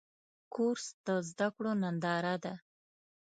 کورس 0.53 0.85
د 1.05 1.07
زده 1.29 1.47
کړو 1.55 1.71
ننداره 1.81 2.35
ده. 2.43 2.53